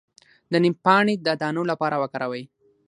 د 0.51 0.53
نیم 0.63 0.75
پاڼې 0.85 1.13
د 1.25 1.27
دانو 1.41 1.63
لپاره 1.71 1.95
وکاروئ 2.03 2.43